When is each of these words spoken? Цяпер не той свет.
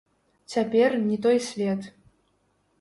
Цяпер 0.53 0.89
не 1.09 1.19
той 1.27 1.37
свет. 1.51 1.81